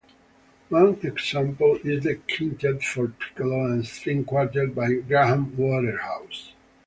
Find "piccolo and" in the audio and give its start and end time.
3.09-3.85